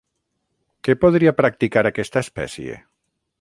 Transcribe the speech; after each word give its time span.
Què 0.87 0.95
podria 1.03 1.33
practicar 1.41 1.85
aquesta 1.91 2.25
espècie? 2.27 2.81